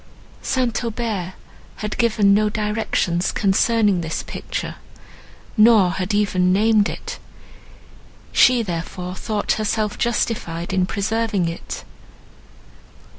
St. 0.41 0.83
Aubert 0.83 1.33
had 1.75 1.95
given 1.99 2.33
no 2.33 2.49
directions 2.49 3.31
concerning 3.31 4.01
this 4.01 4.23
picture, 4.23 4.77
nor 5.55 5.91
had 5.91 6.11
even 6.11 6.51
named 6.51 6.89
it; 6.89 7.19
she, 8.31 8.63
therefore, 8.63 9.13
thought 9.13 9.51
herself 9.51 9.99
justified 9.99 10.73
in 10.73 10.87
preserving 10.87 11.47
it. 11.47 11.83